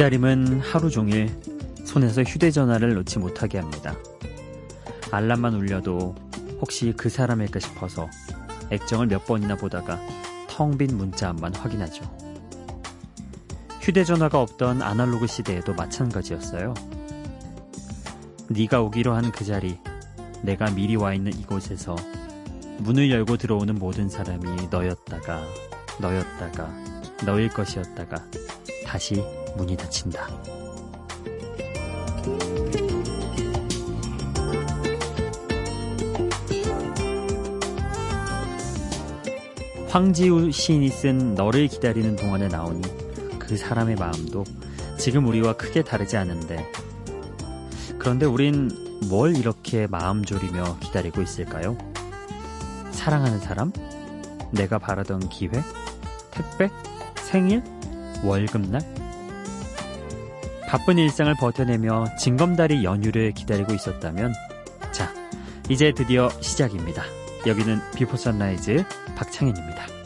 기다림은 0.00 0.60
하루 0.60 0.88
종일 0.88 1.28
손에서 1.84 2.22
휴대전화를 2.22 2.94
놓지 2.94 3.18
못하게 3.18 3.58
합니다. 3.58 3.94
알람만 5.10 5.52
울려도 5.52 6.14
혹시 6.58 6.94
그 6.96 7.10
사람일까 7.10 7.60
싶어서 7.60 8.08
액정을 8.70 9.08
몇 9.08 9.26
번이나 9.26 9.56
보다가 9.56 10.00
텅 10.48 10.78
빈 10.78 10.96
문자만 10.96 11.54
확인하죠. 11.54 12.02
휴대전화가 13.82 14.40
없던 14.40 14.80
아날로그 14.80 15.26
시대에도 15.26 15.74
마찬가지였어요. 15.74 16.72
네가 18.48 18.80
오기로 18.80 19.12
한 19.12 19.30
그 19.30 19.44
자리, 19.44 19.76
내가 20.40 20.70
미리 20.70 20.96
와 20.96 21.12
있는 21.12 21.30
이곳에서 21.38 21.94
문을 22.78 23.10
열고 23.10 23.36
들어오는 23.36 23.74
모든 23.74 24.08
사람이 24.08 24.68
너였다가, 24.70 25.42
너였다가, 26.00 26.74
너일 27.26 27.50
것이었다가, 27.50 28.24
다시 28.86 29.22
문이 29.56 29.76
닫힌다. 29.76 30.28
황지우 39.88 40.52
시인이 40.52 40.88
쓴 40.88 41.34
너를 41.34 41.66
기다리는 41.66 42.14
동안에 42.14 42.46
나오니 42.46 42.82
그 43.40 43.56
사람의 43.56 43.96
마음도 43.96 44.44
지금 44.96 45.26
우리와 45.26 45.54
크게 45.54 45.82
다르지 45.82 46.16
않은데 46.16 46.64
그런데 47.98 48.24
우린 48.24 48.70
뭘 49.08 49.36
이렇게 49.36 49.88
마음 49.88 50.24
졸이며 50.24 50.78
기다리고 50.78 51.22
있을까요? 51.22 51.76
사랑하는 52.92 53.40
사람? 53.40 53.72
내가 54.52 54.78
바라던 54.78 55.28
기회? 55.28 55.50
택배? 56.30 56.70
생일? 57.16 57.62
월급날? 58.22 58.99
바쁜 60.70 60.98
일상을 60.98 61.34
버텨내며 61.34 62.14
징검다리 62.16 62.84
연휴를 62.84 63.32
기다리고 63.32 63.74
있었다면 63.74 64.32
자, 64.92 65.12
이제 65.68 65.92
드디어 65.92 66.28
시작입니다. 66.40 67.02
여기는 67.44 67.80
Before 67.96 68.16
Sunrise 68.16 68.84
박창현입니다. 69.16 69.99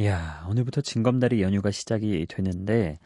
이야, 0.00 0.46
오늘부터 0.48 0.80
징검다리 0.80 1.42
연휴가 1.42 1.72
시작이 1.72 2.24
되는데 2.28 3.00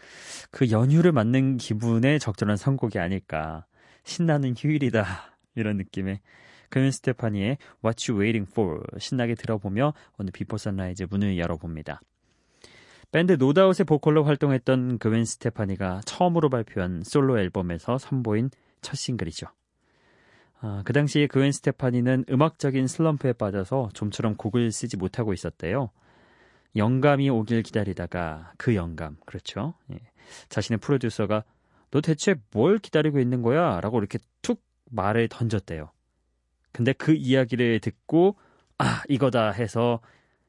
그 0.50 0.70
연휴를 0.70 1.10
맞는 1.12 1.56
기분에 1.56 2.18
적절한 2.18 2.58
선곡이 2.58 2.98
아닐까. 2.98 3.64
신나는 4.04 4.54
휴일이다. 4.54 5.06
이런 5.56 5.78
느낌의 5.78 6.20
그웬 6.68 6.90
스테파니의 6.90 7.56
What 7.82 8.12
You 8.12 8.20
Waiting 8.20 8.50
For 8.52 8.82
신나게 8.98 9.36
들어보며 9.36 9.94
오늘 10.18 10.32
Before 10.32 10.58
Sunrise 10.58 11.06
문을 11.08 11.38
열어봅니다. 11.38 12.02
밴드 13.10 13.32
노다웃의 13.32 13.86
보컬로 13.86 14.24
활동했던 14.24 14.98
그웬 14.98 15.24
스테파니가 15.24 16.02
처음으로 16.04 16.50
발표한 16.50 17.04
솔로 17.04 17.38
앨범에서 17.38 17.96
선보인 17.96 18.50
첫 18.82 18.96
싱글이죠. 18.96 19.46
아, 20.60 20.82
그 20.84 20.92
당시에 20.92 21.26
그웬 21.26 21.52
스테파니는 21.52 22.26
음악적인 22.28 22.86
슬럼프에 22.86 23.32
빠져서 23.32 23.90
좀처럼 23.94 24.36
곡을 24.36 24.70
쓰지 24.72 24.98
못하고 24.98 25.32
있었대요. 25.32 25.90
영감이 26.76 27.28
오길 27.30 27.62
기다리다가 27.62 28.52
그 28.56 28.74
영감, 28.74 29.16
그렇죠. 29.26 29.74
예. 29.92 29.98
자신의 30.48 30.78
프로듀서가 30.78 31.44
너 31.90 32.00
대체 32.00 32.36
뭘 32.52 32.78
기다리고 32.78 33.18
있는 33.18 33.42
거야? 33.42 33.80
라고 33.80 33.98
이렇게 33.98 34.18
툭 34.40 34.62
말을 34.90 35.28
던졌대요. 35.28 35.90
근데 36.72 36.92
그 36.92 37.12
이야기를 37.12 37.80
듣고 37.80 38.36
아, 38.78 39.02
이거다 39.08 39.50
해서 39.50 40.00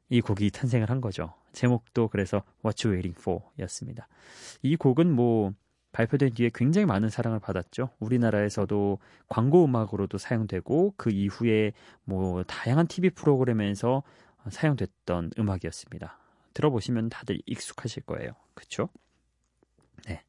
이 0.09 0.21
곡이 0.21 0.51
탄생을 0.51 0.89
한 0.89 1.01
거죠. 1.01 1.33
제목도 1.51 2.07
그래서 2.07 2.43
What 2.65 2.87
You 2.87 2.93
Waiting 2.93 3.19
For 3.19 3.41
였습니다. 3.59 4.07
이 4.61 4.75
곡은 4.75 5.11
뭐 5.11 5.53
발표된 5.91 6.33
뒤에 6.33 6.49
굉장히 6.53 6.85
많은 6.85 7.09
사랑을 7.09 7.39
받았죠. 7.39 7.89
우리나라에서도 7.99 8.97
광고 9.27 9.65
음악으로도 9.65 10.17
사용되고 10.17 10.95
그 10.97 11.11
이후에 11.11 11.73
뭐 12.03 12.43
다양한 12.43 12.87
TV 12.87 13.11
프로그램에서 13.11 14.01
사용됐던 14.49 15.31
음악이었습니다. 15.37 16.17
들어보시면 16.53 17.09
다들 17.09 17.39
익숙하실 17.45 18.03
거예요. 18.03 18.31
그쵸? 18.53 18.89
네. 20.07 20.23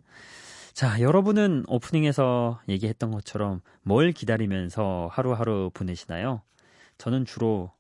자, 0.73 1.01
여러분은 1.01 1.65
오프닝에서 1.69 2.61
얘기했던 2.69 3.11
것처럼 3.11 3.61
뭘 3.83 4.13
기다리면서 4.13 5.09
하루하루 5.11 5.71
보내시나요? 5.73 6.43
저는 6.99 7.25
주로 7.25 7.73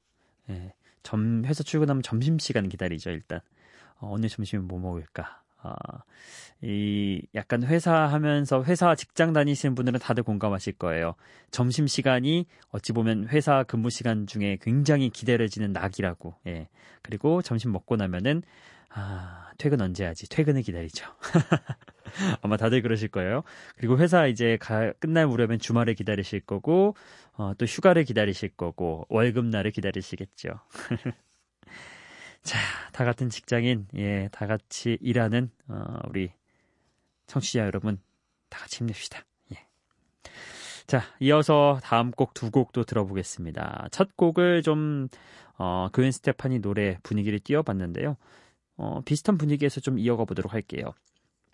예, 0.50 0.74
점, 1.02 1.44
회사 1.44 1.62
출근하면 1.62 2.02
점심시간 2.02 2.68
기다리죠, 2.68 3.10
일단. 3.10 3.40
어, 3.96 4.08
오늘 4.10 4.28
점심은 4.28 4.66
뭐 4.66 4.78
먹을까? 4.78 5.43
아, 5.64 5.72
이 6.62 7.22
약간 7.34 7.62
회사 7.64 7.92
하면서 7.94 8.62
회사 8.64 8.94
직장 8.94 9.32
다니시는 9.32 9.74
분들은 9.74 9.98
다들 9.98 10.22
공감하실 10.22 10.74
거예요. 10.74 11.14
점심 11.50 11.86
시간이 11.86 12.46
어찌 12.70 12.92
보면 12.92 13.28
회사 13.28 13.64
근무 13.64 13.90
시간 13.90 14.26
중에 14.26 14.58
굉장히 14.60 15.10
기다려지는 15.10 15.72
낙이라고. 15.72 16.34
예. 16.46 16.68
그리고 17.02 17.42
점심 17.42 17.72
먹고 17.72 17.96
나면은 17.96 18.42
아, 18.96 19.50
퇴근 19.58 19.80
언제 19.80 20.04
하지? 20.04 20.28
퇴근을 20.28 20.62
기다리죠. 20.62 21.04
아마 22.42 22.56
다들 22.56 22.80
그러실 22.80 23.08
거예요. 23.08 23.42
그리고 23.76 23.98
회사 23.98 24.26
이제 24.26 24.56
가, 24.60 24.92
끝날 25.00 25.26
무렵엔 25.26 25.58
주말을 25.58 25.94
기다리실 25.94 26.40
거고, 26.40 26.94
어, 27.32 27.54
또 27.58 27.66
휴가를 27.66 28.04
기다리실 28.04 28.50
거고, 28.50 29.04
월급날을 29.08 29.72
기다리시겠죠. 29.72 30.60
자, 32.44 32.58
다 32.92 33.04
같은 33.04 33.30
직장인, 33.30 33.88
예, 33.96 34.28
다 34.30 34.46
같이 34.46 34.98
일하는, 35.00 35.50
어, 35.68 35.98
우리 36.08 36.30
청취자 37.26 37.64
여러분, 37.64 37.98
다 38.50 38.60
같이 38.60 38.78
힘냅시다. 38.78 39.24
예. 39.54 39.66
자, 40.86 41.00
이어서 41.20 41.80
다음 41.82 42.10
곡 42.10 42.34
두 42.34 42.50
곡도 42.50 42.84
들어보겠습니다. 42.84 43.88
첫 43.90 44.14
곡을 44.16 44.62
좀, 44.62 45.08
어, 45.56 45.88
그웬 45.92 46.12
스테파니 46.12 46.58
노래 46.60 46.98
분위기를 47.02 47.38
띄워봤는데요. 47.38 48.16
어, 48.76 49.00
비슷한 49.06 49.38
분위기에서 49.38 49.80
좀 49.80 49.98
이어가 49.98 50.24
보도록 50.24 50.52
할게요. 50.52 50.92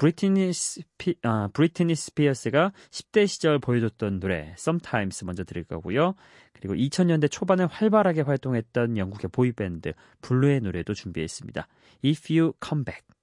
브리트니 0.00 0.54
스피, 0.54 1.16
아, 1.24 1.50
브리트니 1.52 1.94
스피어스가 1.94 2.72
10대 2.90 3.26
시절 3.26 3.58
보여줬던 3.58 4.18
노래 4.18 4.54
Sometimes 4.56 5.26
먼저 5.26 5.44
들을 5.44 5.62
거고요. 5.62 6.14
그리고 6.54 6.74
2000년대 6.74 7.30
초반에 7.30 7.64
활발하게 7.64 8.22
활동했던 8.22 8.96
영국의 8.96 9.28
boy 9.30 9.57
band 9.57 9.92
Blue의 10.22 10.62
노래도 10.62 10.94
준비했습니다. 10.94 11.68
If 12.02 12.34
You 12.34 12.54
Come 12.66 12.86
Back. 12.86 13.19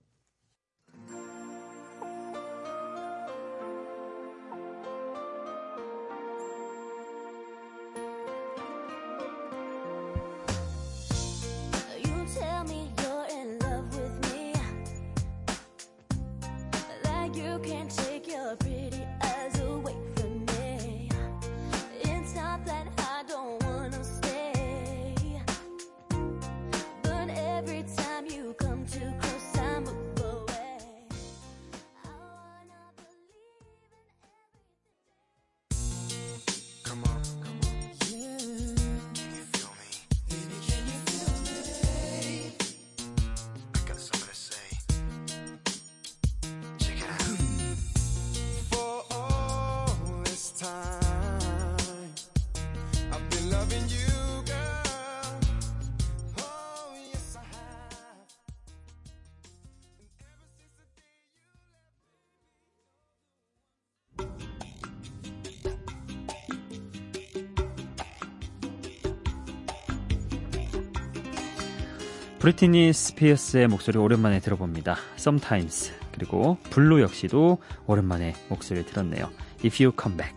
브리트니 72.47 72.93
스피어스의 72.93 73.67
목소리 73.67 73.97
오랜만에 73.97 74.39
들어봅니다. 74.39 74.95
Sometimes 75.17 75.91
그리고 76.13 76.57
Blue 76.69 77.01
역시도 77.01 77.57
오랜만에 77.87 78.35
목소리를 78.47 78.89
들었네요. 78.89 79.29
If 79.65 79.83
You 79.83 79.91
Come 80.01 80.15
Back. 80.15 80.33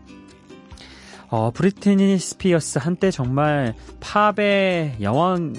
어, 1.29 1.53
브리트니 1.53 2.19
스피어스 2.19 2.79
한때 2.79 3.13
정말 3.13 3.75
팝의 4.01 4.97
여왕 5.01 5.53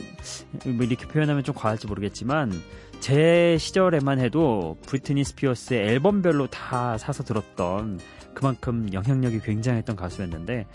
뭐 0.66 0.86
이렇게 0.86 1.08
표현하면 1.08 1.46
좀 1.46 1.56
과할지 1.56 1.88
모르겠지만 1.88 2.52
제 3.00 3.56
시절에만 3.58 4.20
해도 4.20 4.78
브리트니 4.88 5.24
스피어스의 5.24 5.88
앨범별로 5.88 6.48
다 6.48 6.98
사서 6.98 7.24
들었던 7.24 8.02
그만큼 8.34 8.90
영향력이 8.92 9.40
굉장했던 9.40 9.96
가수였는데 9.96 10.66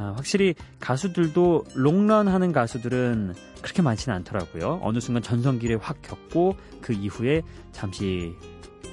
아, 0.00 0.14
확실히 0.16 0.54
가수들도 0.80 1.64
롱런 1.74 2.26
하는 2.26 2.52
가수들은 2.52 3.34
그렇게 3.60 3.82
많지는 3.82 4.16
않더라고요. 4.16 4.80
어느 4.82 4.98
순간 4.98 5.22
전성기를 5.22 5.76
확 5.76 6.00
겪고 6.00 6.56
그 6.80 6.94
이후에 6.94 7.42
잠시 7.72 8.34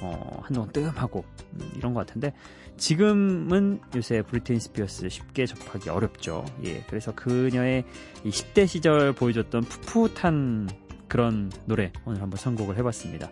어, 0.02 0.40
한동안 0.42 0.70
뜸하고 0.70 1.24
음, 1.54 1.72
이런 1.74 1.94
것 1.94 2.06
같은데 2.06 2.34
지금은 2.76 3.80
요새 3.96 4.20
브리트니 4.20 4.60
스피어스 4.60 5.08
쉽게 5.08 5.46
접하기 5.46 5.88
어렵죠. 5.88 6.44
예, 6.64 6.84
그래서 6.88 7.14
그녀의 7.14 7.84
이 8.24 8.28
10대 8.28 8.66
시절 8.66 9.14
보여줬던 9.14 9.62
풋풋한 9.62 10.68
그런 11.08 11.50
노래 11.64 11.90
오늘 12.04 12.20
한번 12.20 12.36
선곡을 12.38 12.76
해봤습니다. 12.76 13.30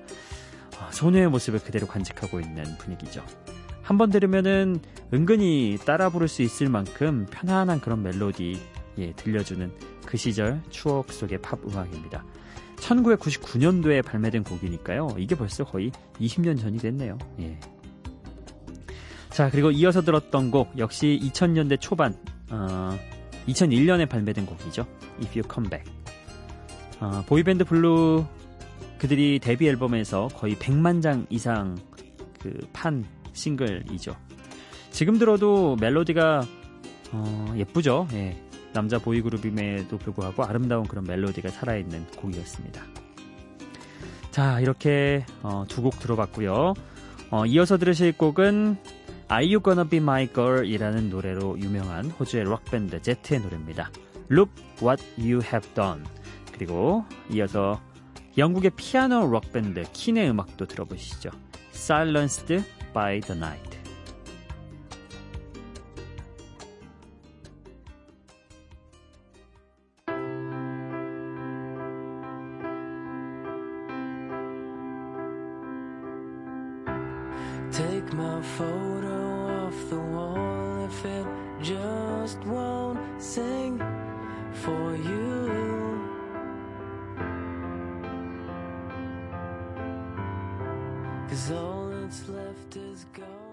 아, 0.81 0.91
소녀의 0.93 1.29
모습을 1.29 1.61
그대로 1.61 1.87
간직하고 1.87 2.41
있는 2.41 2.65
분위기죠. 2.79 3.23
한 3.87 3.99
번 3.99 4.11
들으면은 4.11 4.81
은근히 5.15 5.79
따라 5.87 6.09
부를 6.11 6.27
수 6.27 6.43
있을 6.43 6.69
만큼 6.69 7.25
편안한 7.31 7.81
그런 7.81 8.03
멜로디 8.03 8.61
예, 8.99 9.13
들려주는 9.13 9.71
그 10.05 10.17
시절 10.17 10.61
추억 10.71 11.13
속의 11.13 11.41
팝 11.41 11.61
음악입니다. 11.65 12.25
1999년도에 12.79 14.05
발매된 14.05 14.43
곡이니까요. 14.43 15.11
이게 15.19 15.37
벌써 15.37 15.63
거의 15.63 15.93
20년 16.21 16.59
전이 16.61 16.79
됐네요. 16.79 17.17
예. 17.39 17.61
자, 19.31 19.51
그리고 19.51 19.71
이어서 19.71 20.03
들었던 20.03 20.51
곡 20.51 20.77
역시 20.79 21.21
2000년대 21.23 21.81
초반 21.81 22.13
어, 22.51 22.99
2001년에 23.47 24.09
발매된 24.09 24.47
곡이죠. 24.47 24.85
If 25.23 25.39
You 25.39 25.43
Come 25.49 25.71
Back. 25.71 25.93
어, 26.99 27.23
boy 27.29 27.44
band 27.44 27.65
Blue 27.65 28.25
그들이 28.99 29.39
데뷔 29.39 29.69
앨범에서 29.69 30.27
거의 30.35 30.57
100만 30.57 31.03
장 31.03 31.25
이상 31.31 31.77
그 32.41 32.67
판 32.73 33.05
싱글이죠. 33.37 34.17
지금 34.91 35.19
들어도 35.19 35.77
멜로디가 35.77 36.43
어, 37.13 37.55
예쁘죠. 37.57 38.09
예. 38.15 38.43
남자 38.73 38.99
보이 38.99 39.23
그룹임에도 39.23 39.97
불구하고 39.97 40.45
아름다운 40.45 40.87
그런 40.87 41.05
멜로디가 41.05 41.51
살아있는 41.51 42.07
곡이었습니다. 42.17 42.83
자, 44.31 44.61
이렇게 44.61 45.25
어, 45.43 45.65
두곡 45.69 45.99
들어봤고요. 45.99 46.75
어, 47.31 47.47
이어서 47.47 47.79
들으실 47.79 48.13
곡은 48.13 48.77
Are 49.33 49.55
You 49.55 49.61
Gonna 49.63 49.89
Be 49.89 49.99
My 49.99 50.29
Girl 50.29 50.67
이라는 50.67 51.11
노래로 51.11 51.59
유명한 51.59 52.07
호주의 52.11 52.45
록밴드 52.45 53.01
제트의 53.01 53.41
노래입니다. 53.41 53.91
Look 54.31 54.53
What 54.83 55.03
You 55.19 55.41
Have 55.43 55.73
Done 55.75 56.05
그리고 56.53 57.05
이어서 57.31 57.81
영국의 58.37 58.73
피아노 58.77 59.27
록밴드 59.27 59.85
킨의 59.93 60.31
음악도 60.31 60.67
들어보시죠. 60.67 61.31
Silenced 61.73 62.63
by 62.97 63.21
the 63.27 63.35
Night 63.35 63.77
Take 77.71 78.11
my 78.15 78.41
photo 78.41 79.67
off 79.67 79.91
the 79.91 79.99
wall 79.99 80.87
if 80.87 81.05
it 81.05 81.27
just 81.61 82.39
won't 82.47 82.99
sing 83.23 83.79
for 84.63 84.97
you. 84.97 86.01
Cause 91.29 91.51
all 91.51 91.86
what's 92.17 92.29
left 92.29 92.77
is 92.77 93.05
gone. 93.13 93.46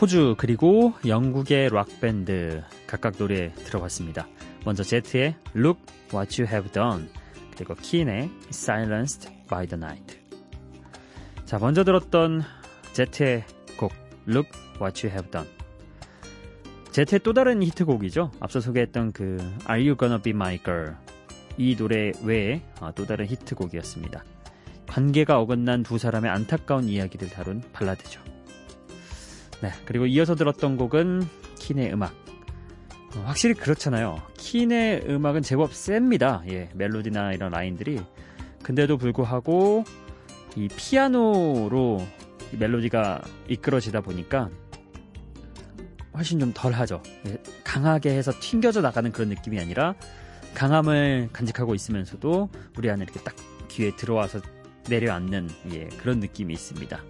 호주 0.00 0.34
그리고 0.36 0.92
영국의 1.06 1.70
락밴드 1.70 2.62
각각 2.86 3.16
노래 3.16 3.52
들어봤습니다. 3.54 4.28
먼저 4.66 4.82
제트의 4.82 5.36
Look 5.54 5.80
What 6.12 6.42
You 6.42 6.52
Have 6.52 6.70
Done 6.70 7.08
그리고 7.54 7.74
킨의 7.74 8.30
Silenced 8.48 9.30
by 9.48 9.66
the 9.66 9.82
Night 9.82 10.18
자 11.46 11.58
먼저 11.58 11.82
들었던 11.82 12.42
제트의 12.92 13.44
곡 13.78 13.92
Look 14.28 14.50
What 14.80 15.06
You 15.06 15.12
Have 15.14 15.30
Done 15.30 15.48
제트의 16.90 17.20
또 17.22 17.32
다른 17.32 17.62
히트곡이죠. 17.62 18.32
앞서 18.40 18.60
소개했던 18.60 19.12
그 19.12 19.38
Are 19.70 19.82
You 19.82 19.96
Gonna 19.96 20.20
Be 20.20 20.32
My 20.32 20.58
Girl 20.62 20.94
이 21.56 21.74
노래 21.74 22.12
외에 22.22 22.60
어, 22.80 22.92
또 22.94 23.06
다른 23.06 23.26
히트곡이었습니다. 23.26 24.24
관계가 24.88 25.40
어긋난 25.40 25.82
두 25.82 25.96
사람의 25.96 26.30
안타까운 26.30 26.88
이야기를 26.88 27.30
다룬 27.30 27.62
발라드죠. 27.72 28.35
네, 29.62 29.70
그리고 29.84 30.06
이어서 30.06 30.34
들었던 30.34 30.76
곡은 30.76 31.26
킨의 31.58 31.92
음악. 31.92 32.12
어, 33.16 33.20
확실히 33.24 33.54
그렇잖아요. 33.54 34.22
킨의 34.36 35.04
음악은 35.08 35.42
제법 35.42 35.72
셉니다. 35.72 36.42
예, 36.50 36.68
멜로디나 36.74 37.32
이런 37.32 37.52
라인들이. 37.52 38.00
근데도 38.62 38.98
불구하고 38.98 39.84
이 40.56 40.68
피아노로 40.68 42.02
이 42.52 42.56
멜로디가 42.56 43.22
이끌어지다 43.48 44.00
보니까 44.00 44.50
훨씬 46.14 46.38
좀 46.40 46.52
덜하죠. 46.54 47.02
예, 47.26 47.38
강하게 47.64 48.10
해서 48.10 48.32
튕겨져 48.40 48.80
나가는 48.80 49.10
그런 49.12 49.28
느낌이 49.28 49.58
아니라 49.60 49.94
강함을 50.54 51.28
간직하고 51.32 51.74
있으면서도 51.74 52.48
우리 52.78 52.90
안에 52.90 53.04
이렇게 53.04 53.20
딱 53.20 53.34
귀에 53.68 53.94
들어와서 53.94 54.40
내려앉는 54.88 55.50
예, 55.72 55.88
그런 55.98 56.20
느낌이 56.20 56.52
있습니다. 56.54 57.02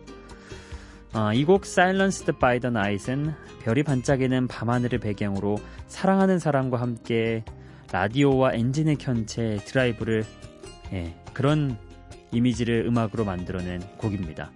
아, 1.18 1.32
이곡 1.32 1.62
Silenced 1.64 2.30
by 2.38 2.60
the 2.60 2.68
Night은 2.70 3.32
별이 3.62 3.82
반짝이는 3.84 4.48
밤하늘을 4.48 4.98
배경으로 4.98 5.56
사랑하는 5.86 6.38
사람과 6.38 6.78
함께 6.78 7.42
라디오와 7.90 8.52
엔진을 8.52 8.96
켠 8.96 9.24
채 9.24 9.56
드라이브를 9.64 10.26
예, 10.92 11.16
그런 11.32 11.78
이미지를 12.32 12.84
음악으로 12.86 13.24
만들어낸 13.24 13.80
곡입니다. 13.96 14.52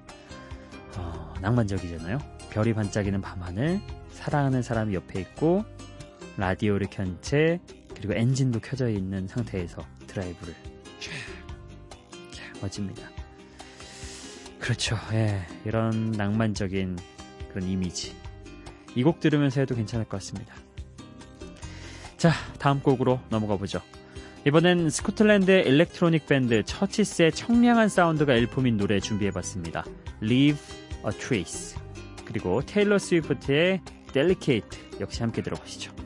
어, 0.99 1.33
낭만적이잖아요. 1.41 2.19
별이 2.51 2.75
반짝이는 2.75 3.23
밤하늘, 3.23 3.81
사랑하는 4.11 4.61
사람이 4.61 4.95
옆에 4.95 5.19
있고 5.21 5.65
라디오를 6.37 6.89
켠 6.91 7.17
채 7.23 7.59
그리고 7.95 8.13
엔진도 8.13 8.61
켜져 8.61 8.91
있는 8.91 9.27
상태에서 9.27 9.83
드라이브를 10.09 10.53
쫙, 11.01 11.11
쫙 12.33 12.61
멋집니다. 12.61 13.20
그렇죠. 14.71 14.97
예, 15.13 15.41
이런 15.65 16.13
낭만적인 16.13 16.97
그런 17.53 17.69
이미지. 17.69 18.15
이 18.95 19.03
곡 19.03 19.19
들으면서 19.19 19.59
해도 19.61 19.75
괜찮을 19.75 20.05
것 20.05 20.19
같습니다. 20.19 20.55
자, 22.17 22.31
다음 22.61 22.79
곡으로 22.81 23.19
넘어가 23.31 23.57
보죠. 23.57 23.81
이번엔 24.47 24.91
스코틀랜드의 24.91 25.67
electronic 25.67 26.27
밴드 26.29 26.63
CHVRCHES의 26.63 27.33
청량한 27.33 27.89
사운드가 27.89 28.35
일품인 28.35 28.77
노래 28.77 29.01
준비해봤습니다. 29.01 29.85
Leave 30.23 30.63
a 31.05 31.19
Trace. 31.19 31.77
그리고 32.25 32.63
테일러 32.65 32.99
스위프트의 32.99 33.81
Delicate 34.13 34.69
역시 35.01 35.21
함께 35.23 35.43
들어보시죠. 35.43 36.00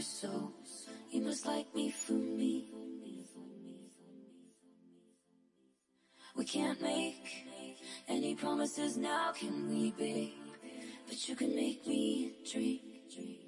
So 0.00 0.52
you 1.10 1.22
must 1.22 1.46
like 1.46 1.74
me 1.74 1.90
for 1.90 2.12
me. 2.12 2.68
We 6.36 6.44
can't 6.44 6.80
make 6.82 7.46
any 8.08 8.34
promises 8.34 8.98
now, 8.98 9.32
can 9.32 9.70
we, 9.70 9.92
babe? 9.92 10.32
But 11.08 11.28
you 11.28 11.34
can 11.34 11.54
make 11.54 11.86
me 11.86 12.32
dream. 12.52 13.45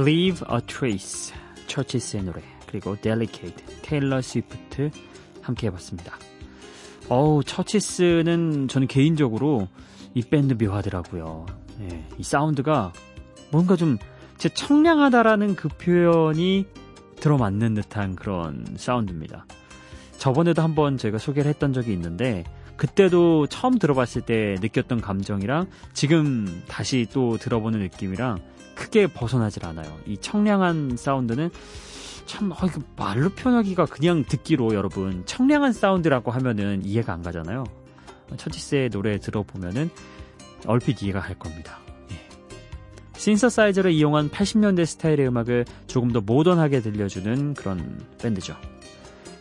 Leave 0.00 0.46
a 0.52 0.60
Trace, 0.66 1.34
처치스의 1.66 2.24
노래, 2.24 2.42
그리고 2.66 2.96
Delicate, 3.00 3.64
테일러 3.82 4.20
스위프트 4.22 4.90
함께 5.42 5.66
해봤습니다. 5.68 6.16
어우, 7.08 7.44
처치스는 7.44 8.68
저는 8.68 8.86
개인적으로 8.86 9.68
이 10.14 10.22
밴드 10.22 10.62
묘하더라고요. 10.62 11.46
예, 11.82 12.06
이 12.18 12.22
사운드가 12.22 12.92
뭔가 13.50 13.76
좀 13.76 13.98
제 14.40 14.48
청량하다라는 14.48 15.54
그 15.54 15.68
표현이 15.68 16.64
들어맞는 17.16 17.74
듯한 17.74 18.16
그런 18.16 18.64
사운드입니다. 18.78 19.44
저번에도 20.16 20.62
한번 20.62 20.96
제가 20.96 21.18
소개를 21.18 21.50
했던 21.50 21.74
적이 21.74 21.92
있는데 21.92 22.44
그때도 22.80 23.46
처음 23.48 23.78
들어봤을 23.78 24.22
때 24.22 24.56
느꼈던 24.62 25.02
감정이랑 25.02 25.66
지금 25.92 26.62
다시 26.66 27.06
또 27.12 27.36
들어보는 27.36 27.80
느낌이랑 27.80 28.38
크게 28.74 29.08
벗어나질 29.08 29.66
않아요. 29.66 29.94
이 30.06 30.16
청량한 30.16 30.96
사운드는 30.96 31.50
참 32.24 32.50
어, 32.52 32.56
이거 32.64 32.80
말로 32.96 33.28
표현하기가 33.28 33.84
그냥 33.84 34.24
듣기로 34.24 34.72
여러분 34.72 35.24
청량한 35.26 35.74
사운드라고 35.74 36.30
하면은 36.30 36.82
이해가 36.82 37.12
안 37.12 37.22
가잖아요. 37.22 37.64
처치스의 38.38 38.88
노래 38.88 39.18
들어보면은 39.18 39.90
얼핏 40.66 41.02
이해가 41.02 41.20
갈 41.20 41.38
겁니다. 41.38 41.80
예. 42.12 42.28
신서사이저를 43.14 43.92
이용한 43.92 44.30
80년대 44.30 44.86
스타일의 44.86 45.28
음악을 45.28 45.66
조금 45.86 46.12
더 46.12 46.22
모던하게 46.22 46.80
들려주는 46.80 47.52
그런 47.52 48.00
밴드죠. 48.22 48.56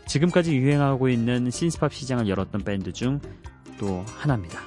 지금까지 0.10 0.58
유행하고 0.58 1.08
있는 1.08 1.50
신스팝 1.50 1.94
시장을 1.94 2.28
열었던 2.28 2.63
밴드 2.63 2.92
중 2.92 3.22
또 3.80 4.04
하나입니다. 4.18 4.60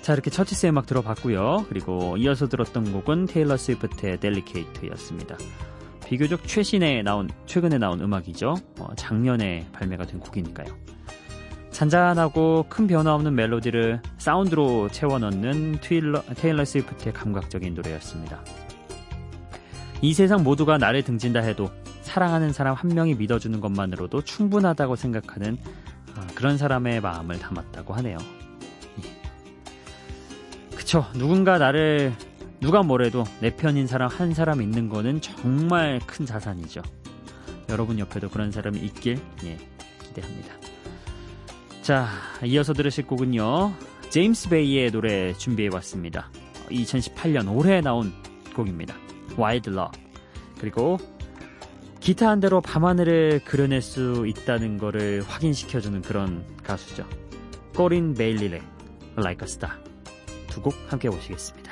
자 0.00 0.14
이렇게 0.14 0.30
처치스의 0.30 0.70
음악 0.70 0.86
들어봤고요. 0.86 1.66
그리고 1.68 2.16
이어서 2.16 2.48
들었던 2.48 2.92
곡은 2.92 3.26
테일러 3.26 3.56
스위프트의 3.56 4.18
델리케이트였습니다. 4.20 5.36
비교적 6.06 6.46
최신에 6.46 7.02
나온 7.02 7.28
최근에 7.46 7.78
나온 7.78 8.00
음악이죠. 8.00 8.54
어, 8.78 8.88
작년에 8.96 9.68
발매가 9.72 10.06
된 10.06 10.20
곡이니까요. 10.20 10.66
잔잔하고 11.70 12.66
큰 12.68 12.86
변화 12.86 13.14
없는 13.14 13.34
멜로디를 13.34 14.02
사운드로 14.18 14.88
채워 14.88 15.18
넣는 15.18 15.78
트일러, 15.80 16.22
테일러 16.36 16.64
스위프트의 16.64 17.12
감각적인 17.12 17.74
노래였습니다. 17.74 18.42
이 20.02 20.14
세상 20.14 20.42
모두가 20.42 20.78
나를 20.78 21.04
등진다 21.04 21.40
해도 21.40 21.70
사랑하는 22.10 22.52
사람 22.52 22.74
한 22.74 22.90
명이 22.92 23.14
믿어주는 23.14 23.60
것만으로도 23.60 24.22
충분하다고 24.22 24.96
생각하는 24.96 25.56
아, 26.16 26.26
그런 26.34 26.58
사람의 26.58 27.00
마음을 27.00 27.38
담았다고 27.38 27.94
하네요. 27.94 28.18
예. 29.04 30.76
그쵸. 30.76 31.06
누군가 31.14 31.58
나를 31.58 32.12
누가 32.58 32.82
뭐래도 32.82 33.22
내 33.40 33.54
편인 33.54 33.86
사람 33.86 34.10
한 34.10 34.34
사람 34.34 34.60
있는 34.60 34.88
거는 34.88 35.20
정말 35.20 36.00
큰 36.04 36.26
자산이죠. 36.26 36.82
여러분 37.68 38.00
옆에도 38.00 38.28
그런 38.28 38.50
사람이 38.50 38.80
있길 38.80 39.16
예, 39.44 39.56
기대합니다. 40.02 40.54
자, 41.82 42.08
이어서 42.44 42.72
들으실 42.72 43.06
곡은요. 43.06 43.72
제임스 44.08 44.48
베이의 44.48 44.90
노래 44.90 45.32
준비해봤습니다. 45.34 46.28
2018년 46.70 47.56
올해 47.56 47.80
나온 47.80 48.12
곡입니다. 48.56 48.96
Wild 49.38 49.70
Love. 49.70 50.02
그리고 50.58 50.98
기타 52.00 52.28
한 52.30 52.40
대로 52.40 52.60
밤하늘을 52.62 53.40
그려낼 53.44 53.82
수 53.82 54.26
있다는 54.26 54.78
거를 54.78 55.22
확인시켜주는 55.26 56.00
그런 56.02 56.44
가수죠. 56.64 57.06
꼬린 57.76 58.14
베일리의 58.14 58.62
Like 59.16 59.46
a 59.46 59.50
Star. 59.50 59.76
두 60.48 60.62
곡 60.62 60.74
함께 60.88 61.08
보시겠습니다. 61.10 61.70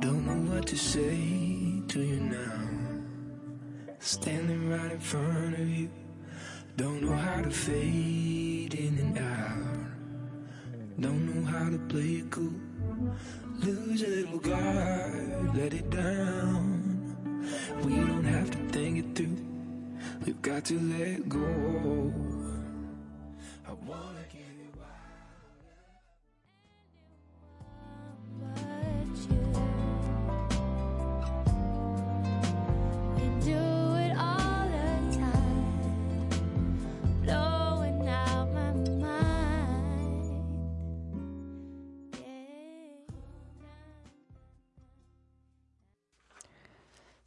Don't 0.00 0.48
what 0.50 0.66
to 0.66 0.76
say 0.76 1.41
to 1.92 2.00
you 2.00 2.20
now. 2.20 2.68
Standing 3.98 4.70
right 4.70 4.92
in 4.92 4.98
front 4.98 5.58
of 5.58 5.68
you. 5.68 5.90
Don't 6.78 7.02
know 7.02 7.14
how 7.14 7.42
to 7.42 7.50
fade 7.50 8.72
in 8.72 8.98
and 8.98 9.18
out. 9.18 9.90
Don't 10.98 11.26
know 11.28 11.44
how 11.44 11.68
to 11.68 11.78
play 11.92 12.22
it 12.22 12.30
cool. 12.30 12.54
Lose 13.58 14.02
a 14.04 14.06
little 14.06 14.38
guard, 14.38 15.54
let 15.54 15.74
it 15.74 15.90
down. 15.90 17.14
We 17.84 17.96
don't 17.96 18.24
have 18.24 18.50
to 18.52 18.58
think 18.70 18.98
it 19.00 19.14
through. 19.14 19.36
We've 20.24 20.40
got 20.40 20.64
to 20.66 20.78
let 20.80 21.28
go. 21.28 22.31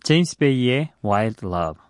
제임스 0.05 0.37
베이의 0.37 0.91
Wild 1.03 1.47
Love 1.47 1.81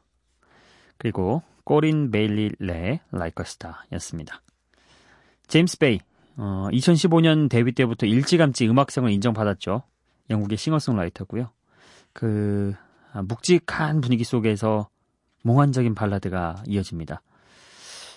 그리고 0.98 1.44
꼬린 1.66 2.12
베일리의 2.12 3.02
Like 3.12 3.42
a 3.42 3.44
Star 3.44 3.76
였습니다. 3.92 4.42
제임스 5.48 5.80
베이 5.80 6.00
어, 6.38 6.70
2015년 6.72 7.50
데뷔 7.50 7.74
때부터 7.74 8.06
일찌감치 8.06 8.70
음악성을 8.70 9.12
인정받았죠. 9.12 9.84
영국의 10.30 10.58
싱어송라이터고요. 10.58 11.52
그 12.14 12.74
아, 13.12 13.22
묵직한 13.22 14.00
분위기 14.00 14.24
속에서 14.24 14.88
몽환적인 15.44 15.94
발라드가 15.94 16.64
이어집니다. 16.68 17.22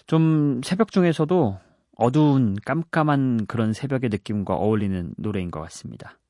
좀 0.06 0.60
새벽 0.62 0.92
중에서도 0.92 1.58
어두운 1.96 2.54
깜깜한 2.64 3.46
그런 3.46 3.72
새벽의 3.72 4.10
느낌과 4.10 4.54
어울리는 4.54 5.12
노래인 5.16 5.50
것 5.50 5.58
같습니다. 5.62 6.20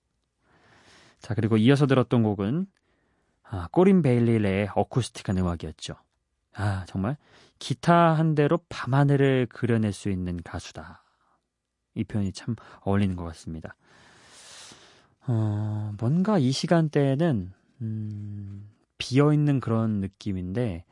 자 1.21 1.35
그리고 1.35 1.59
이어서 1.59 1.87
들었던 1.87 2.23
곡은 2.23 2.67
아, 3.51 3.69
꼬린 3.71 4.03
베일리의 4.03 4.71
어쿠스틱한 4.75 5.39
음악이었죠. 5.39 5.95
아, 6.55 6.85
정말 6.87 7.17
기타 7.59 8.15
한 8.15 8.35
대로 8.35 8.59
밤하늘을 8.69 9.47
그려낼 9.47 9.93
수 9.93 10.11
있는 10.11 10.43
가수다. 10.43 11.03
이 11.95 12.05
표현이 12.05 12.33
참 12.33 12.55
어울리는 12.83 13.17
것 13.17 13.25
같습니다. 13.25 13.75
어, 15.27 15.93
뭔가 15.99 16.39
이 16.39 16.53
시간대에는 16.53 17.53
음, 17.83 18.71
비어있는 18.99 19.61
그런 19.61 20.01
느낌인데 20.01 20.85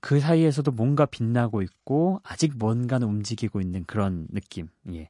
그 0.00 0.18
사이에서도 0.18 0.70
뭔가 0.72 1.06
빛나고 1.06 1.62
있고 1.62 2.20
아직 2.24 2.58
뭔가는 2.58 3.06
움직이고 3.06 3.60
있는 3.60 3.84
그런 3.84 4.26
느낌. 4.30 4.68
예. 4.92 5.08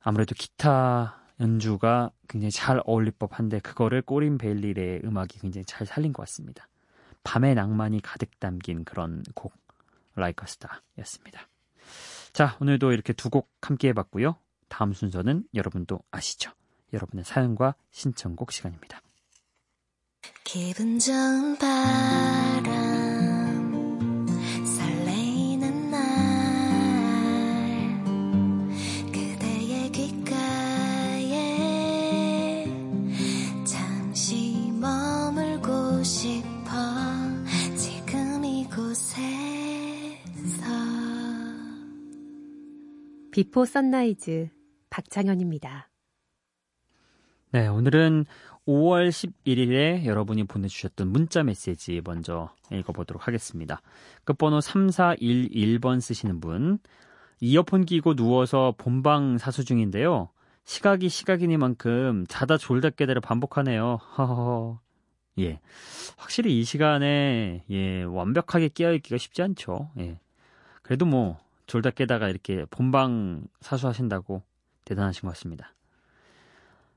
아무래도 0.00 0.34
기타 0.34 1.21
연주가 1.42 2.10
굉장히 2.28 2.52
잘 2.52 2.80
어울릴 2.86 3.12
법한데 3.12 3.58
그거를 3.60 4.00
꼬린 4.00 4.38
베일리의 4.38 5.02
음악이 5.04 5.40
굉장히 5.40 5.64
잘 5.64 5.86
살린 5.86 6.12
것 6.12 6.22
같습니다. 6.22 6.68
밤의 7.24 7.56
낭만이 7.56 8.00
가득 8.00 8.38
담긴 8.38 8.84
그런 8.84 9.22
곡 9.34 9.52
a 10.18 10.24
Star였습니다. 10.24 11.48
자 12.32 12.56
오늘도 12.60 12.92
이렇게 12.92 13.12
두 13.12 13.28
곡 13.28 13.50
함께 13.60 13.88
해봤고요. 13.88 14.36
다음 14.68 14.92
순서는 14.92 15.44
여러분도 15.54 16.00
아시죠? 16.10 16.52
여러분의 16.92 17.24
사연과 17.24 17.74
신청곡 17.90 18.52
시간입니다. 18.52 19.00
기분 20.44 20.98
좋은 20.98 21.58
바람 21.58 23.11
비포 43.32 43.64
선라이즈 43.64 44.50
박창현입니다. 44.90 45.88
네, 47.52 47.66
오늘은 47.66 48.26
5월 48.68 49.08
11일에 49.08 50.04
여러분이 50.04 50.44
보내주셨던 50.44 51.08
문자 51.08 51.42
메시지 51.42 52.02
먼저 52.04 52.54
읽어보도록 52.70 53.26
하겠습니다. 53.26 53.80
끝번호 54.24 54.58
3411번 54.58 56.02
쓰시는 56.02 56.40
분. 56.40 56.78
이어폰 57.40 57.86
끼고 57.86 58.16
누워서 58.16 58.74
본방 58.76 59.38
사수 59.38 59.64
중인데요. 59.64 60.28
시각이 60.64 61.08
시각이니만큼 61.08 62.26
자다 62.28 62.58
졸다 62.58 62.90
깨다를 62.90 63.22
반복하네요. 63.22 63.96
허허허. 64.18 64.78
예. 65.38 65.60
확실히 66.18 66.60
이 66.60 66.64
시간에, 66.64 67.64
예, 67.70 68.02
완벽하게 68.02 68.68
깨어있기가 68.68 69.16
쉽지 69.16 69.40
않죠. 69.40 69.90
예. 70.00 70.20
그래도 70.82 71.06
뭐, 71.06 71.38
졸다 71.72 71.88
깨다가 71.88 72.28
이렇게 72.28 72.66
본방 72.66 73.44
사수하신다고 73.62 74.42
대단하신 74.84 75.22
것 75.22 75.28
같습니다. 75.28 75.74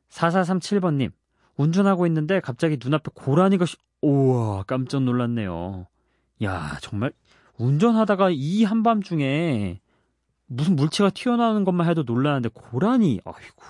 4437번님, 0.09 1.13
운전하고 1.55 2.05
있는데 2.07 2.41
갑자기 2.41 2.77
눈앞에 2.83 3.11
고라니가, 3.13 3.65
시... 3.65 3.77
우와, 4.01 4.63
깜짝 4.63 5.03
놀랐네요. 5.03 5.87
야, 6.43 6.77
정말, 6.81 7.13
운전하다가 7.57 8.31
이 8.31 8.65
한밤 8.65 9.01
중에 9.01 9.79
무슨 10.47 10.75
물체가 10.75 11.09
튀어나오는 11.09 11.63
것만 11.63 11.87
해도 11.87 12.03
놀라는데, 12.03 12.49
고라니, 12.49 13.21
아이고. 13.23 13.63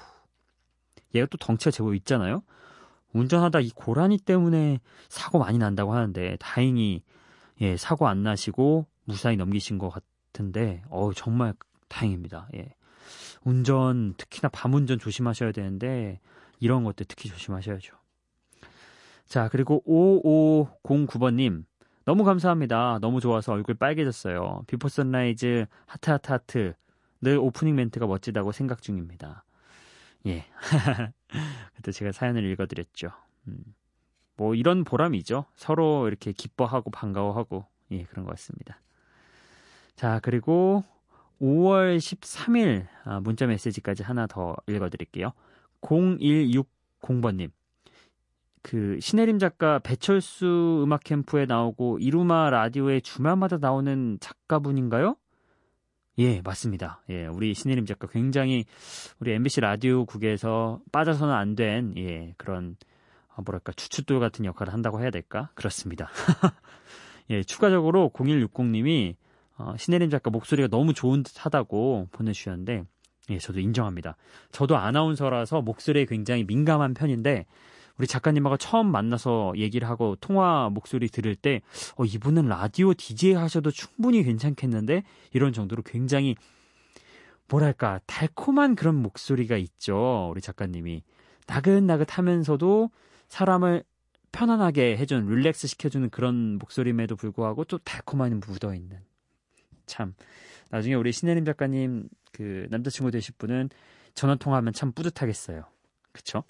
얘가 1.13 1.27
또 1.29 1.37
덩치가 1.37 1.69
제법 1.69 1.93
있잖아요? 1.93 2.41
운전하다 3.13 3.59
이 3.59 3.69
고라니 3.75 4.17
때문에 4.17 4.79
사고 5.09 5.37
많이 5.37 5.59
난다고 5.59 5.93
하는데, 5.93 6.35
다행히, 6.39 7.03
예, 7.61 7.77
사고 7.77 8.07
안 8.07 8.23
나시고 8.23 8.87
무사히 9.05 9.37
넘기신 9.37 9.77
것 9.77 9.89
같은데, 9.91 10.83
어우, 10.89 11.13
정말 11.13 11.53
다행입니다. 11.87 12.49
예. 12.55 12.73
운전, 13.43 14.13
특히나 14.17 14.49
밤운전 14.49 14.99
조심하셔야 14.99 15.51
되는데, 15.51 16.19
이런 16.59 16.83
것들 16.83 17.05
특히 17.07 17.29
조심하셔야죠. 17.29 17.95
자, 19.25 19.49
그리고 19.49 19.83
5509번님. 20.83 21.65
너무 22.05 22.23
감사합니다. 22.23 22.99
너무 23.01 23.19
좋아서 23.19 23.53
얼굴 23.53 23.75
빨개졌어요. 23.75 24.63
비포 24.67 24.87
선라이즈 24.87 25.65
하트 25.87 26.09
하트 26.11 26.31
하트. 26.31 26.73
늘 27.21 27.39
오프닝 27.39 27.75
멘트가 27.75 28.05
멋지다고 28.05 28.51
생각 28.51 28.81
중입니다. 28.83 29.43
예. 30.27 30.45
그때 31.75 31.91
제가 31.91 32.11
사연을 32.11 32.43
읽어드렸죠. 32.51 33.09
음. 33.47 33.63
뭐 34.37 34.53
이런 34.53 34.83
보람이죠. 34.83 35.45
서로 35.55 36.07
이렇게 36.07 36.31
기뻐하고 36.31 36.91
반가워하고 36.91 37.65
예 37.91 38.03
그런 38.03 38.25
것 38.25 38.31
같습니다. 38.31 38.79
자 39.95 40.19
그리고 40.21 40.83
5월 41.41 41.97
13일 41.97 42.87
아, 43.03 43.19
문자 43.19 43.45
메시지까지 43.47 44.03
하나 44.03 44.27
더 44.27 44.55
읽어드릴게요. 44.67 45.31
0160번님. 45.81 47.51
그 48.61 48.97
신혜림 48.99 49.37
작가 49.37 49.77
배철수 49.79 50.81
음악 50.83 51.03
캠프에 51.03 51.45
나오고 51.45 51.99
이루마 51.99 52.49
라디오에 52.49 52.99
주말마다 52.99 53.57
나오는 53.57 54.17
작가분인가요? 54.19 55.15
예, 56.17 56.41
맞습니다. 56.41 57.03
예, 57.09 57.27
우리 57.27 57.53
신혜림 57.53 57.85
작가 57.85 58.07
굉장히 58.07 58.65
우리 59.19 59.33
MBC 59.33 59.61
라디오국에서 59.61 60.79
빠져서는 60.91 61.33
안 61.33 61.55
된 61.55 61.93
예, 61.97 62.33
그런 62.37 62.75
아, 63.35 63.41
뭐랄까 63.45 63.71
주춧돌 63.73 64.19
같은 64.19 64.45
역할을 64.45 64.73
한다고 64.73 64.99
해야 65.01 65.11
될까? 65.11 65.49
그렇습니다. 65.55 66.09
예, 67.29 67.43
추가적으로 67.43 68.09
0160님이 68.13 69.15
어, 69.57 69.75
신혜림 69.77 70.09
작가 70.09 70.29
목소리가 70.29 70.67
너무 70.67 70.93
좋은 70.93 71.23
듯하다고 71.23 72.09
보내주셨는데 72.11 72.83
예, 73.31 73.37
저도 73.39 73.59
인정합니다. 73.59 74.17
저도 74.51 74.77
아나운서라서 74.77 75.61
목소리에 75.61 76.05
굉장히 76.05 76.43
민감한 76.43 76.93
편인데 76.93 77.45
우리 77.97 78.07
작가님하고 78.07 78.57
처음 78.57 78.87
만나서 78.87 79.53
얘기를 79.55 79.87
하고 79.87 80.15
통화 80.19 80.69
목소리 80.69 81.07
들을 81.07 81.35
때 81.35 81.61
어, 81.97 82.05
이분은 82.05 82.47
라디오 82.47 82.93
DJ 82.93 83.33
하셔도 83.33 83.71
충분히 83.71 84.23
괜찮겠는데 84.23 85.03
이런 85.33 85.53
정도로 85.53 85.81
굉장히 85.83 86.35
뭐랄까 87.47 87.99
달콤한 88.05 88.75
그런 88.75 88.95
목소리가 88.95 89.55
있죠. 89.57 90.29
우리 90.31 90.41
작가님이 90.41 91.03
나긋나긋하면서도 91.47 92.89
사람을 93.29 93.83
편안하게 94.31 94.97
해준 94.97 95.27
릴렉스 95.27 95.67
시켜주는 95.67 96.09
그런 96.09 96.57
목소리임에도 96.57 97.15
불구하고 97.15 97.63
또 97.63 97.77
달콤한 97.77 98.41
묻어있는 98.45 98.99
참 99.85 100.13
나중에 100.69 100.95
우리 100.95 101.11
신혜림 101.11 101.45
작가님 101.45 102.09
그 102.31 102.67
남자친구 102.69 103.11
되실 103.11 103.33
분은 103.37 103.69
전화 104.13 104.35
통화하면 104.35 104.73
참 104.73 104.91
뿌듯하겠어요. 104.91 105.65
그쵸? 106.11 106.43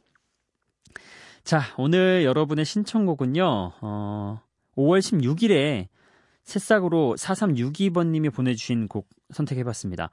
자, 1.43 1.61
오늘 1.77 2.23
여러분의 2.23 2.65
신청곡은요, 2.65 3.43
어, 3.81 4.41
5월 4.75 4.99
16일에 4.99 5.87
새싹으로 6.43 7.15
4362번님이 7.17 8.33
보내주신 8.33 8.87
곡 8.87 9.07
선택해봤습니다. 9.31 10.09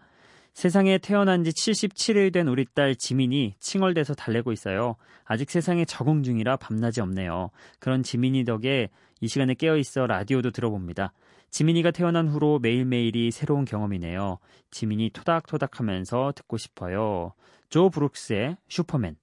세상에 0.54 0.98
태어난 0.98 1.44
지 1.44 1.50
77일 1.50 2.32
된 2.32 2.48
우리 2.48 2.66
딸 2.74 2.94
지민이 2.94 3.54
칭얼대서 3.58 4.14
달래고 4.14 4.52
있어요. 4.52 4.96
아직 5.24 5.50
세상에 5.50 5.84
적응 5.84 6.22
중이라 6.22 6.56
밤낮이 6.56 7.00
없네요. 7.00 7.50
그런 7.78 8.02
지민이 8.02 8.44
덕에 8.44 8.90
이 9.20 9.28
시간에 9.28 9.54
깨어있어 9.54 10.06
라디오도 10.06 10.50
들어봅니다. 10.50 11.12
지민이가 11.52 11.90
태어난 11.90 12.28
후로 12.28 12.58
매일매일이 12.60 13.30
새로운 13.30 13.66
경험이네요. 13.66 14.38
지민이 14.70 15.10
토닥토닥 15.10 15.78
하면서 15.78 16.32
듣고 16.34 16.56
싶어요. 16.56 17.34
조 17.68 17.90
브룩스의 17.90 18.56
슈퍼맨. 18.68 19.16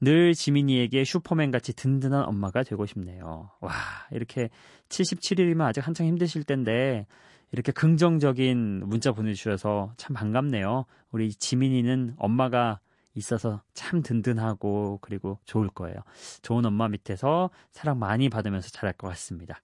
늘 0.00 0.34
지민이에게 0.34 1.04
슈퍼맨 1.04 1.50
같이 1.50 1.74
든든한 1.74 2.24
엄마가 2.24 2.62
되고 2.62 2.86
싶네요. 2.86 3.50
와, 3.60 3.72
이렇게 4.10 4.48
77일이면 4.88 5.60
아직 5.60 5.86
한창 5.86 6.06
힘드실 6.06 6.44
텐데, 6.44 7.06
이렇게 7.52 7.72
긍정적인 7.72 8.84
문자 8.86 9.12
보내주셔서 9.12 9.92
참 9.98 10.14
반갑네요. 10.14 10.86
우리 11.10 11.30
지민이는 11.30 12.14
엄마가 12.16 12.80
있어서 13.14 13.60
참 13.74 14.00
든든하고, 14.00 15.00
그리고 15.02 15.38
좋을 15.44 15.68
거예요. 15.68 15.96
좋은 16.40 16.64
엄마 16.64 16.88
밑에서 16.88 17.50
사랑 17.70 17.98
많이 17.98 18.30
받으면서 18.30 18.70
잘할 18.70 18.94
것 18.94 19.08
같습니다. 19.08 19.60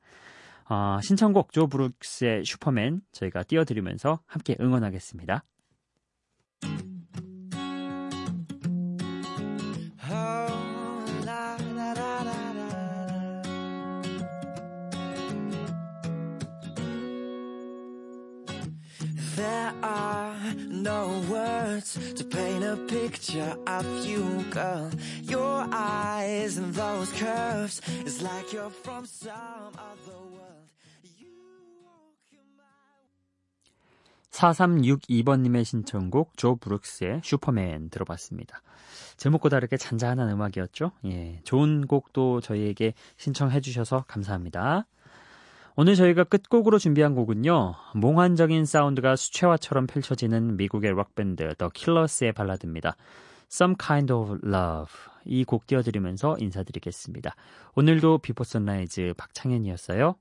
어, 0.68 0.98
신청곡 1.02 1.52
조 1.52 1.66
브룩스의 1.66 2.44
슈퍼맨 2.44 3.02
저희가 3.12 3.42
띄워드리면서 3.44 4.20
함께 4.26 4.56
응원하겠습니다. 4.60 5.44
Oh. 10.08 10.46
There 19.36 19.72
are 19.82 20.34
no 20.70 21.22
words 21.28 21.98
to 22.14 22.24
paint 22.24 22.64
a 22.64 22.76
picture 22.88 23.54
of 23.66 23.84
you, 24.06 24.42
girl. 24.50 24.90
Your 25.24 25.66
eyes 25.70 26.56
and 26.56 26.72
those 26.72 27.12
curves 27.12 27.82
is 28.06 28.22
like 28.22 28.54
you're 28.54 28.70
from 28.70 29.04
some 29.04 29.74
other 29.76 30.16
world. 30.32 30.35
4362번님의 34.36 35.64
신청곡 35.64 36.36
조 36.36 36.56
브룩스의 36.56 37.22
슈퍼맨 37.24 37.90
들어봤습니다. 37.90 38.60
제목과 39.16 39.48
다르게 39.48 39.76
잔잔한 39.78 40.28
음악이었죠. 40.28 40.92
예, 41.06 41.40
좋은 41.44 41.86
곡도 41.86 42.42
저희에게 42.42 42.92
신청해 43.16 43.60
주셔서 43.60 44.04
감사합니다. 44.06 44.86
오늘 45.74 45.94
저희가 45.94 46.24
끝곡으로 46.24 46.78
준비한 46.78 47.14
곡은요. 47.14 47.74
몽환적인 47.94 48.64
사운드가 48.64 49.16
수채화처럼 49.16 49.86
펼쳐지는 49.86 50.56
미국의 50.56 50.92
록밴드 50.92 51.54
The 51.56 51.70
Killers의 51.74 52.32
발라드입니다. 52.32 52.96
Some 53.50 53.74
Kind 53.78 54.12
of 54.12 54.38
Love 54.44 54.92
이 55.26 55.44
곡 55.44 55.66
띄워드리면서 55.66 56.36
인사드리겠습니다. 56.38 57.34
오늘도 57.74 58.18
비포 58.18 58.44
선라이즈 58.44 59.14
박창현이었어요. 59.16 60.16